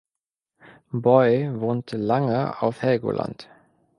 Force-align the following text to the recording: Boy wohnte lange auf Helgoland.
Boy 0.91 1.59
wohnte 1.61 1.95
lange 1.97 2.59
auf 2.63 2.81
Helgoland. 2.81 3.47